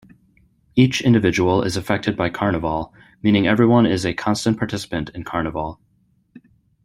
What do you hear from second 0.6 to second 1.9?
Each individual is